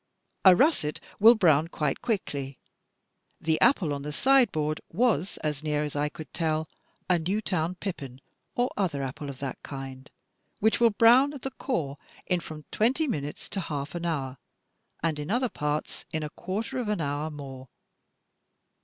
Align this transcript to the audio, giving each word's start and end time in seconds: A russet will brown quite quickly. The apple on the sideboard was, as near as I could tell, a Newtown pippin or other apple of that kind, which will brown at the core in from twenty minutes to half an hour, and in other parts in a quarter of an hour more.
A 0.43 0.55
russet 0.55 0.99
will 1.19 1.35
brown 1.35 1.67
quite 1.67 2.01
quickly. 2.01 2.57
The 3.39 3.61
apple 3.61 3.93
on 3.93 4.01
the 4.01 4.11
sideboard 4.11 4.81
was, 4.91 5.37
as 5.43 5.61
near 5.61 5.83
as 5.83 5.95
I 5.95 6.09
could 6.09 6.33
tell, 6.33 6.67
a 7.07 7.19
Newtown 7.19 7.75
pippin 7.75 8.19
or 8.55 8.71
other 8.75 9.03
apple 9.03 9.29
of 9.29 9.37
that 9.41 9.61
kind, 9.61 10.09
which 10.57 10.79
will 10.79 10.89
brown 10.89 11.33
at 11.35 11.43
the 11.43 11.51
core 11.51 11.99
in 12.25 12.39
from 12.39 12.65
twenty 12.71 13.07
minutes 13.07 13.47
to 13.49 13.59
half 13.59 13.93
an 13.93 14.07
hour, 14.07 14.39
and 15.03 15.19
in 15.19 15.29
other 15.29 15.49
parts 15.49 16.05
in 16.11 16.23
a 16.23 16.31
quarter 16.31 16.79
of 16.79 16.89
an 16.89 16.99
hour 16.99 17.29
more. 17.29 17.69